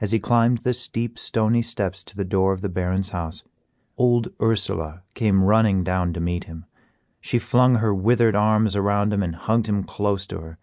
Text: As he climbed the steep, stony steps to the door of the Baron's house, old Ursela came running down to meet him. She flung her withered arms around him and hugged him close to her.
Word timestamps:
As 0.00 0.10
he 0.10 0.18
climbed 0.18 0.58
the 0.58 0.74
steep, 0.74 1.16
stony 1.16 1.62
steps 1.62 2.02
to 2.02 2.16
the 2.16 2.24
door 2.24 2.52
of 2.52 2.60
the 2.60 2.68
Baron's 2.68 3.10
house, 3.10 3.44
old 3.96 4.36
Ursela 4.40 5.02
came 5.14 5.44
running 5.44 5.84
down 5.84 6.12
to 6.14 6.20
meet 6.20 6.46
him. 6.50 6.64
She 7.20 7.38
flung 7.38 7.76
her 7.76 7.94
withered 7.94 8.34
arms 8.34 8.74
around 8.74 9.12
him 9.12 9.22
and 9.22 9.36
hugged 9.36 9.68
him 9.68 9.84
close 9.84 10.26
to 10.26 10.40
her. 10.40 10.58